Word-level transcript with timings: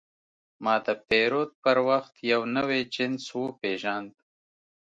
ما 0.63 0.75
د 0.85 0.87
پیرود 1.07 1.49
پر 1.63 1.77
وخت 1.89 2.13
یو 2.31 2.41
نوی 2.55 2.81
جنس 2.95 3.23
وپېژاند. 3.41 4.11